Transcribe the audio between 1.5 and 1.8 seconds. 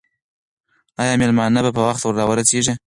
به